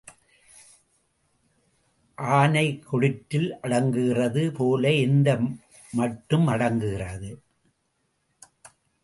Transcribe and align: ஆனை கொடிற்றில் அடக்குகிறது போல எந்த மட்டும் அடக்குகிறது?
ஆனை 2.17 2.63
கொடிற்றில் 2.87 3.47
அடக்குகிறது 3.61 4.43
போல 4.51 4.93
எந்த 5.05 5.37
மட்டும் 5.93 6.47
அடக்குகிறது? 6.47 7.31